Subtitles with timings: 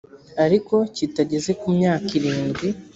[0.45, 2.67] ariko kitageze ku myaka irindwi